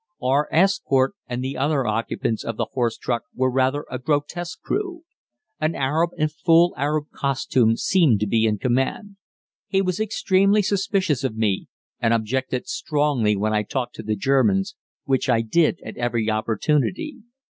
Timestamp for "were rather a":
3.35-3.99